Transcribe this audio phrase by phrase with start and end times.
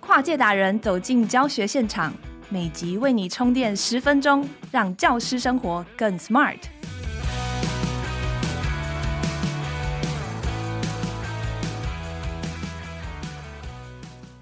[0.00, 2.12] 跨界达人走进教学现场，
[2.50, 6.58] 每集为你充电十分钟，让教师生活更 smart。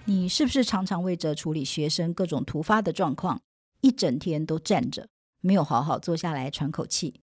[0.06, 3.40] 你是不是常常为着处理学生各种突发的状况，
[3.80, 5.06] 一整天都站着，
[5.40, 7.20] 没有好好坐下来喘口气？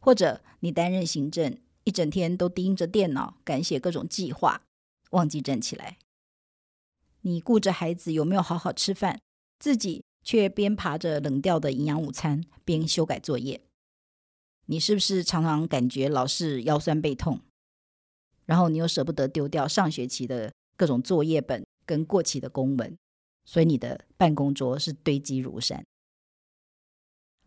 [0.00, 1.56] 或者你担任行政，
[1.90, 4.62] 一整天都盯着电脑，赶写各种计划，
[5.10, 5.98] 忘记站起来？
[7.22, 9.20] 你顾着孩子有没有好好吃饭，
[9.58, 13.60] 自己却边爬着冷掉的营养午餐，边修改作业。
[14.66, 17.40] 你是不是常常感觉老是腰酸背痛？
[18.46, 22.96] 然后你又舍不得丢掉上学期的各种作业本跟过期的公文，
[23.44, 25.84] 所以你的办公桌是堆积如山。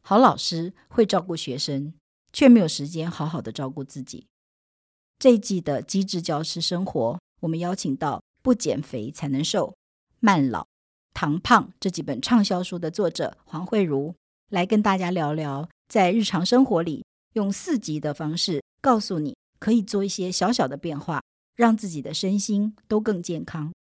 [0.01, 1.93] 好老师会照顾学生，
[2.33, 4.27] 却没有时间好好的照顾自己。
[5.23, 8.21] 这一季的机智教师生活，我们邀请到。
[8.41, 9.73] 不减肥才能瘦，
[10.19, 10.67] 慢老、
[11.13, 14.13] 糖胖这几本畅销书的作者黄慧如
[14.49, 21.23] 来跟大家聊聊，在日常生活里用四集的方式告诉你，可以做一些小小的变化，
[21.55, 23.71] 让自己的身心都更健康。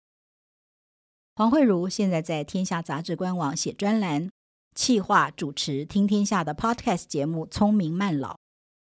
[1.35, 4.29] 黄慧茹现在在天下杂志官网写专栏，
[4.73, 8.35] 企划主持听天下的 Podcast 节目《聪明慢老》，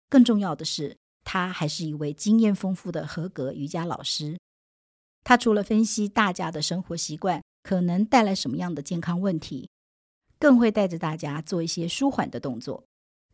[0.08, 4.38] 更重要的是，他还是一位经验丰富的合格瑜伽老师。
[5.24, 9.70] 他除了分析大家的生活习惯可能带来什么样的健康问题，
[10.38, 12.84] 更会带着大家做一些舒缓的动作，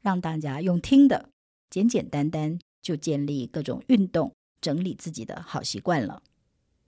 [0.00, 1.30] 让大家用听的
[1.68, 6.22] 简简单单就建立各种运动、整理自己的好习惯了。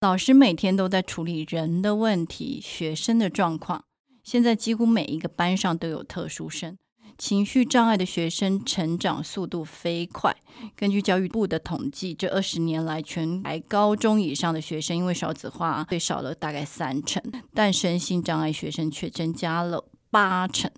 [0.00, 3.84] 老师每天都在处理人的问题、学生的状况，
[4.22, 6.78] 现在几乎每一个班上都有特殊生。
[7.18, 10.34] 情绪障碍的学生成长速度飞快。
[10.76, 17.22] 根据教育部的统计，这二十年来，全台高中以上的学生因为少子化，被少了大概三成，
[17.54, 20.70] 但身心障碍学生却增加了八成。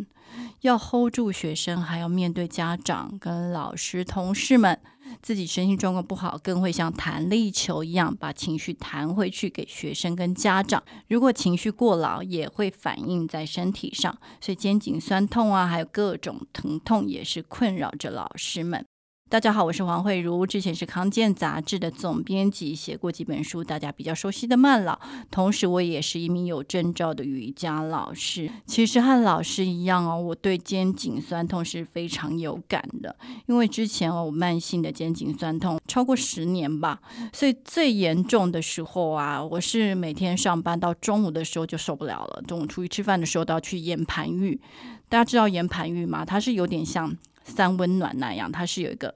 [0.61, 4.81] 要 hold 住学生，还要面对家长跟老师、同事们。
[5.25, 10.83] 自己身心状况不好，更会像弹力球一样把情绪弹回去给学生跟家长。
[11.09, 18.85] 如果情绪过劳，也会反映在身体上，所以肩颈酸痛啊，还有各种疼痛也是困扰着老师们。
[19.31, 24.97] 大家好，我是黄慧如，之前是康健杂志的总编辑，写过几本书，大家比较熟悉的慢老。
[25.31, 28.49] 同时，我也是一名有证照的瑜伽老师。
[28.67, 37.01] 其实和老师一样哦，我对肩颈酸痛是非常有感的，因为之前哦，我慢性的肩颈酸痛超过十年吧，
[37.33, 44.61] 所以最严重的时候啊，我是每天上班到中午的时候就受不了了，中午出去吃饭的时候都要去岩盘浴。
[45.09, 46.25] 大家知道岩盘浴吗？
[46.25, 49.15] 它是有点像三温暖那样，它是有一个。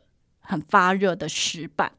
[0.50, 1.92] 很发热的石板，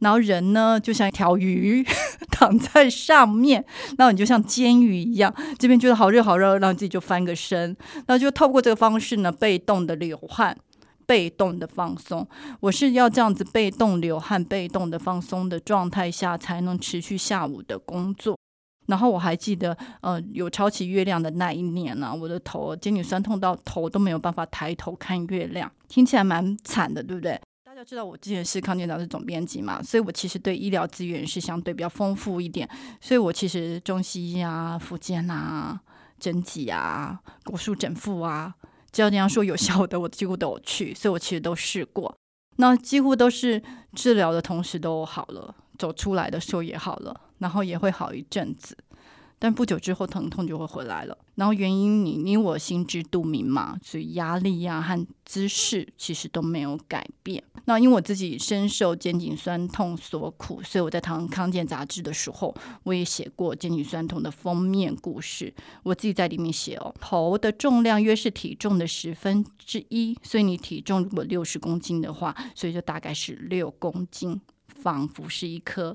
[0.00, 1.82] 然后人呢就像一条鱼
[2.30, 3.64] 躺在上面，
[3.96, 7.74] 然后你就像煎鱼一样，这边觉得好热好热，然后自己就翻个身，
[8.06, 10.58] 然后就透过这个方式呢，被动的流汗，
[11.06, 12.28] 被动的放松。
[12.60, 18.38] 我是要这样子被动流汗、被动的放松的状态下，才能持续下午的工作。
[18.86, 27.40] 然后我还记得，呃，有超级月亮的那一年呢，我的头肩颈酸痛到头都没有办法抬头看月亮，听起来蛮惨的，对不对？
[27.64, 32.66] 大家知道我之前是康健杂志总编辑嘛，所以我其实对医疗资源是相对比较丰富一点，
[33.00, 35.78] 所以我其实中西医啊、复健啊、
[36.18, 38.54] 整脊啊、国术整复啊，
[38.92, 42.16] 只要人家说有效的，我几乎都有去，所以我其实都试过，
[42.56, 48.76] 那几乎都是治疗的同时都好了，走出来的时候也好了，然后也会好一阵子。
[49.38, 51.16] 但不久之后，疼痛就会回来了。
[51.34, 57.44] 然后原因你你我心知肚明嘛，所以压力呀、和姿势其实都没有改变。
[57.66, 62.54] 那因为我自己深受肩颈酸痛所苦，所以我在唐康健杂志的时候，
[62.84, 65.52] 我也写过肩颈酸痛的封面故事。
[65.82, 75.94] 我自己在里面写哦，头的重量约是体重的十分之一，所以你体重如果六十公斤的话，所以就大概是六公斤，仿佛是一颗。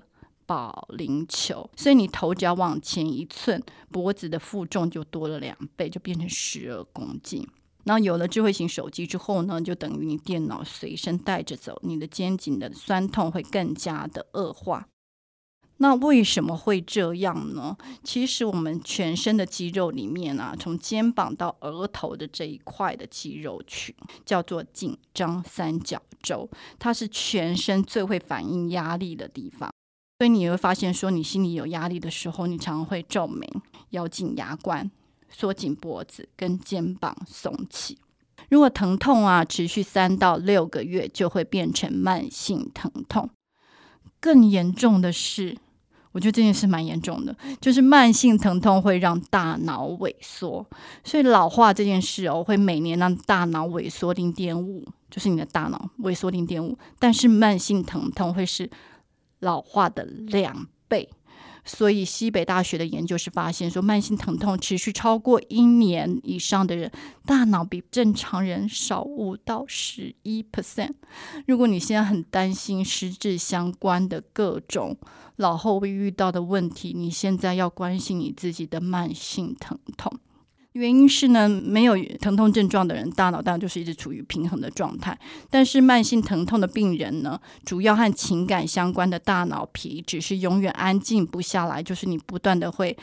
[0.52, 7.48] 保龄球，所以你头只要往前一寸，脖子的负重就多了两倍，就变成十二公斤。
[7.86, 14.86] 那有了智慧型手机之后呢，就等于你电脑随身带着走，你的肩颈的酸痛会更加的恶化。
[15.78, 17.78] 那为什么会这样呢？
[18.04, 23.96] 其实我们全身的肌肉里面啊，从肩膀到额头的这一块的肌肉群
[24.26, 29.72] 叫做紧张三角洲，它是全身最会反应压力的地方。
[30.22, 33.52] 所以你会发现，说你心里有压力的时候，你常常会皱眉、
[33.90, 34.92] 咬紧牙关、
[35.32, 37.98] 缩紧脖子，跟肩膀耸起。
[38.50, 43.32] 如果疼痛啊持续三到六个月，就会变成慢性疼痛。
[44.20, 45.58] 更严重的是，
[46.12, 50.64] 我觉得这件事蛮严重的，就是慢性疼痛会让大脑萎缩，
[51.04, 58.70] 所以老化这件事哦，会每年让大脑萎缩零点五，就是你的大脑萎缩零点五，但是慢性疼痛会是
[59.42, 61.10] 老化的两倍。
[61.64, 66.92] 所以，西北大学的研究是发现说，慢性疼痛持续超过一年以上的人，
[67.24, 70.96] 大脑比正常人少五到十一 percent。
[71.46, 74.98] 如果你现在很担心失智相关的各种
[75.36, 80.20] 老后会遇到的问题，你现在要关心你自己的慢性疼痛。
[80.74, 85.18] 原因是呢，没有疼痛症状的人，大脑当然就是一直处于平衡的状态。
[85.50, 92.98] 但是慢性疼痛的病人呢，主要和情感相关的大脑皮只是永远安静不下来，就是你不断的会。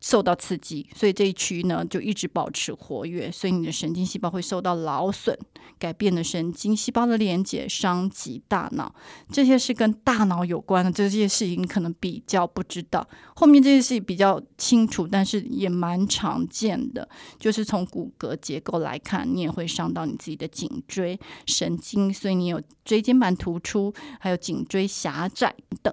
[0.00, 5.36] 受到刺激，所以这一区域呢就一直保持活跃，所以你的神经细胞会受到劳损，
[5.78, 8.94] 改变了神经细胞的连接，伤及大脑。
[9.32, 13.06] 这些是跟大脑有关的，这些事情你可能比较不知道。
[13.34, 17.08] 后面这些事情比较清楚，但是也蛮常见的，
[17.38, 25.92] 就是从骨骼结构来看，你也会伤到你自己的颈椎神经，所以你有椎间盘突出，还有颈椎狭窄等。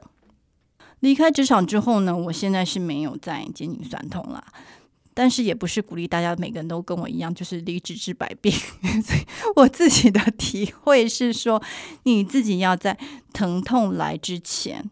[1.02, 4.44] 离开职场之后呢，我现在是没有再肩颈酸痛了，
[5.14, 8.52] 但是也不是鼓励大家每个人都跟我一样，就是离职治百病。
[9.04, 9.26] 所以
[9.56, 11.62] 我自己的体会是说，
[12.04, 12.98] 你自己要在
[13.34, 14.90] 疼痛来之前，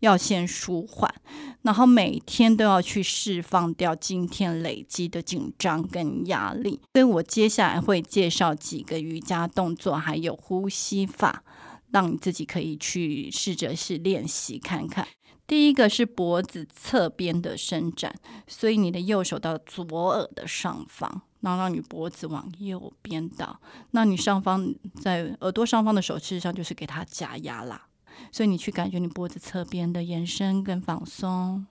[0.00, 1.14] 要先舒缓，
[1.62, 6.80] 然后每天都要去释放掉今天累积的紧张跟压力。
[6.94, 11.44] 所以我接下来会介绍几个瑜伽动作，还有呼吸法，
[11.90, 15.06] 让你自己可以去试着是练习看看。
[15.46, 18.14] 第一个是脖子侧边的伸展，
[18.46, 23.60] 所以你的右手到左耳的上方，然后让你脖子往右边倒。
[23.90, 27.88] 那你上方在耳朵上方的手，事实上就是给它加压啦。
[28.32, 31.66] 所以你去感觉你脖子侧边的延伸跟放松，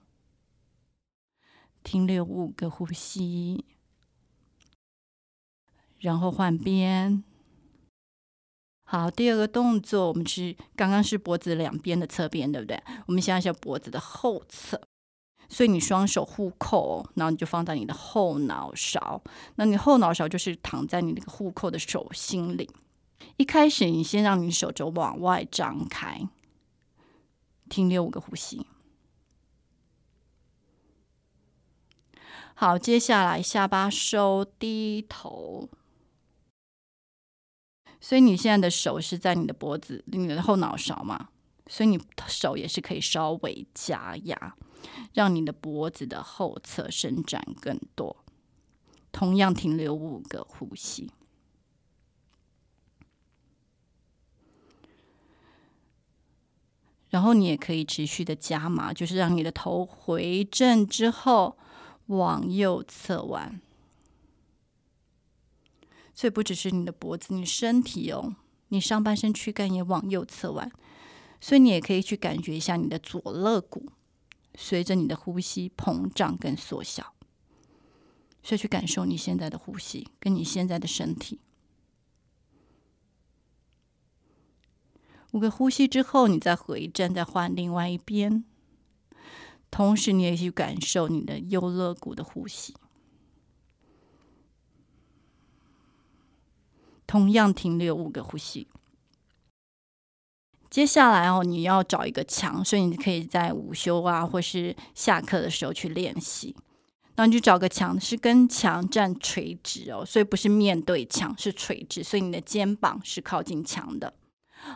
[1.82, 3.64] 停留五个呼吸，
[5.98, 7.24] 然后换边。
[8.86, 12.80] 好，第二个动作，我们是刚刚是脖子两边的侧边，对不对？
[13.06, 14.80] 我们现在是脖子的后侧，
[15.48, 19.22] 所以你双手互扣，然后你就放在你的后脑勺。
[19.56, 22.70] 那你后脑勺就是躺在你那个互扣的手心里。
[23.38, 26.28] 一开始，你先让你手肘往外张开，
[27.70, 28.66] 停留五个呼吸。
[32.54, 35.68] 好，接下来下巴收，低头。
[38.04, 41.30] 所以你现在的手是在你的脖子、你的后脑勺嘛？
[41.68, 41.98] 所以你
[42.28, 44.54] 手也是可以稍微加压，
[45.14, 48.14] 让你的脖子的后侧伸展更多。
[49.10, 51.10] 同样停留五个呼吸，
[57.08, 61.56] 然后你也可以持续的加码，就是让你的头回正之后
[62.08, 63.62] 往右侧弯。
[66.14, 68.36] 所以不只是你的脖子，你身体哦，
[68.68, 70.70] 你上半身躯干也往右侧弯，
[71.40, 73.90] 所以你也可以去感觉一下你的左肋骨，
[74.54, 77.12] 随着你的呼吸膨胀跟缩小，
[78.42, 81.40] 所以去感受你现在的呼吸跟你现在的身体。
[85.32, 88.44] 五个呼吸之后，你再回正，再换另外一边，
[89.68, 92.72] 同时你也去感受你的右肋骨的呼吸。
[97.14, 98.66] 同样停留五个呼吸。
[100.68, 106.56] 接下来哦，你要找一个墙，所以你可以在午休啊，或是下课的时候去练习。
[107.14, 114.12] 那你就找个墙，是跟墙站垂直哦，所以不是面对墙，是垂直，所以你的肩膀是靠近墙的。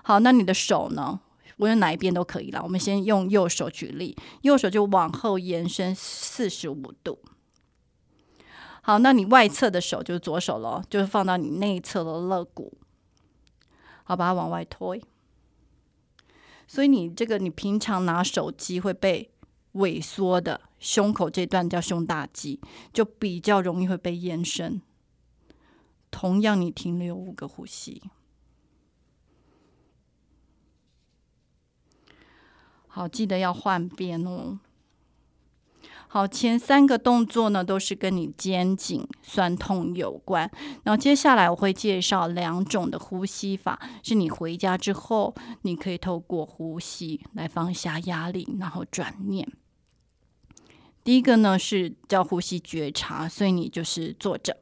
[0.04, 1.18] 好，那你的手呢？
[1.56, 2.62] 无论哪一边都可以了。
[2.62, 7.18] 我们先用右手举例，右手就往后延伸四十五度。
[8.88, 12.72] 好，那你外侧的手就是左手咯，就是放到你内侧的肋骨，
[14.02, 15.04] 好，把它往外推。
[16.66, 19.30] 所以你这个你平常拿手机会被
[19.74, 24.80] 萎缩的胸口这段叫胸大肌，就比较容易会被延伸。
[26.10, 28.02] 同样，你停留五个呼吸。
[32.86, 34.58] 好，记得要换边哦。
[36.10, 40.50] 好，前三个动作呢，都是跟你肩颈酸痛有关。
[40.82, 49.46] 然后接下来我会介绍两种的呼吸法，是你回家之后，你可以透过呼吸来放下压力，然后转念。
[51.04, 54.56] 第一个呢是叫呼吸觉察，所以你就是坐着，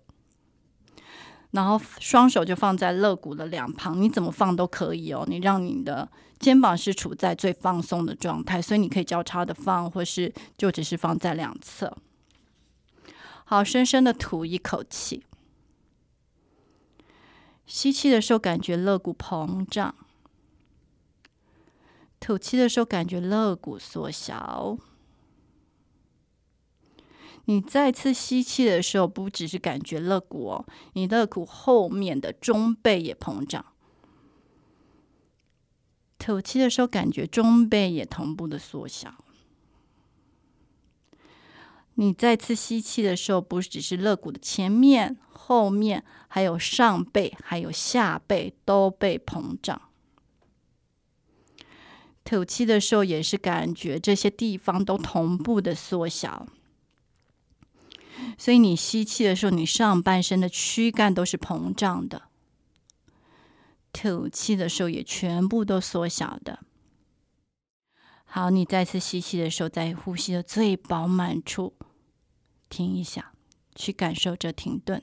[1.56, 5.24] 然后双手就放在肋骨的两旁，你怎么放都可以哦。
[5.26, 6.06] 你让你的
[6.38, 11.96] 肩膀是处在最放松的状态，所以你可以交叉的放，或是就只是放在两侧。
[13.46, 15.24] 好，深深的吐一口气，
[17.64, 19.94] 吸气的时候感觉肋骨膨胀，
[22.20, 24.76] 吐气的时候感觉肋骨缩小。
[27.46, 33.64] 你再次吸气的时候，不只是感觉肋骨哦，你肋骨后面的中背也膨胀。
[36.18, 39.24] 吐气的时候，感觉中背也同步的缩小。
[41.94, 49.80] 你再次吸气的时候，不只是肋骨的前面、后面，还有上背，还有下背都被膨胀。
[52.24, 56.48] 吐气的时候，也是感觉这些地方都同步的缩小。
[58.38, 62.28] 所以你吸气的时候，你上半身的躯干都是膨胀的；
[63.92, 66.60] 吐气的时候也全部都缩小的。
[68.24, 71.74] 好，你再次吸气的时候，在呼吸的最饱满处
[72.68, 73.32] 停一下，
[73.74, 75.02] 去感受这停顿。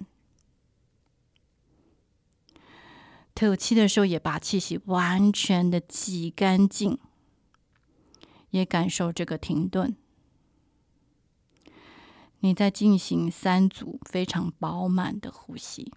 [3.34, 7.00] 吐气的时候，也把气息完全的挤干净，
[8.52, 9.96] 也感受这个停顿。
[12.44, 15.94] 你在进行三组非常饱满的呼吸。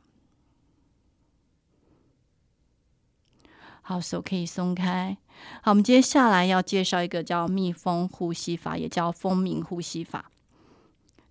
[3.82, 5.16] 好，手可以松开。
[5.60, 10.30] 好，我们接下来要介绍一个叫蜜蜂呼吸法，也叫蜂鸣呼吸法。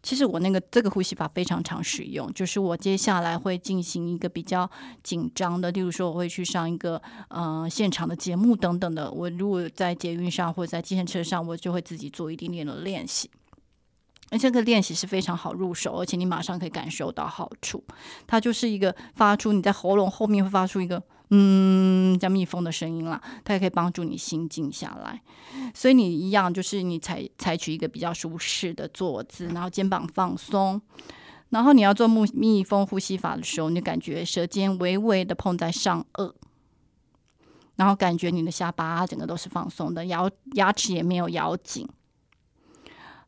[0.04, 4.70] 其实我那个这个呼吸法非常常使用，就是我接下来会进行一个比较
[5.02, 9.10] 紧张的，例如说我会去上一个呃现场的节目等等的。
[9.10, 13.32] 我如果在捷运上或者在计程车上，我就会自己做一点点的练习。
[14.32, 17.84] 而这个练习是非常好入手，而且你马上可以感受到好处。
[18.26, 25.22] 它就是一个发出你在喉咙后面会发出一个嗯，像蜜蜂的声音啦，它也可以帮助你心静下来。
[25.74, 30.82] 所以你一样就是你采采取一个比较舒适的坐姿，然后肩膀放松，
[31.50, 36.34] 然后你要做蜜蜜蜂呼吸法的时候，你感觉舌尖微微的碰在上颚，
[37.76, 41.88] 然后感觉你的下巴整个都是放松的，咬牙齿也没有咬紧。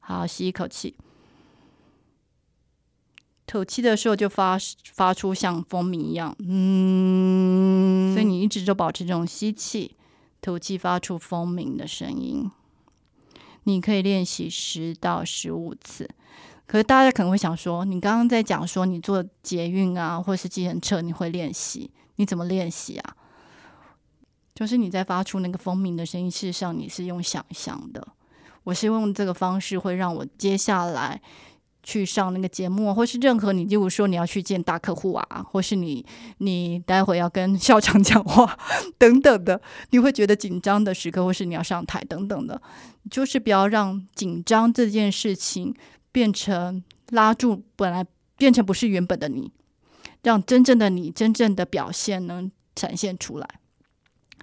[0.08, 0.96] 好，吸一口气，
[3.46, 4.58] 吐气的时候就发
[4.94, 9.98] 发出像蜂鸣一样，嗯，所以你一直就保持这种吸气、
[10.40, 12.50] 吐气发出蜂鸣的声音。
[13.66, 16.10] 你可以练习十到十五次。
[16.66, 21.92] 可是大家可能会想说，你刚刚在讲说你坐捷运啊，或是计程车，你会练习？
[22.16, 23.18] 你怎么练习啊？
[24.56, 28.08] 就是你在发出那个蜂鸣的声音，事实上你是用想象的。
[28.68, 31.22] 我希望这个方式会让我接下来
[31.84, 36.06] 去上那个节目，或是任何你，例如说你要去见大客户啊，或是你
[36.40, 38.60] 你待会要跟校长 讲话
[38.98, 42.62] 等等的，你会觉得紧张的时刻，或是你要上台等等的，
[43.10, 45.74] 就是不要让紧张这件事情
[46.12, 48.06] 变成拉住本来
[48.36, 49.50] 变成不是原本的你，
[50.24, 53.48] 让真正的你真正的表现能展现出来。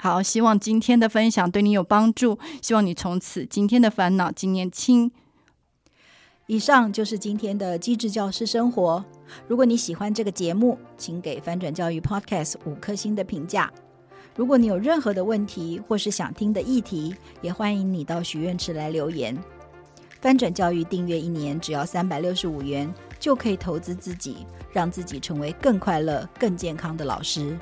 [0.04, 2.38] 好，希望今天的分享对你有帮助。
[2.60, 5.10] 希望你从此今天的烦恼今年轻。
[6.46, 9.02] 以上就是今天的机智教师生活。
[9.48, 13.72] 如果你喜欢这个节目，请给翻转教育 Podcast 五颗星的评价。
[14.36, 19.34] 如果你有任何的问题或是想听的议题，也欢迎你到许愿池来留言。
[20.20, 27.56] 翻转教育订阅一年只要三百六十五元，就可以投资自己，让自己成为更快乐、更健康的老师。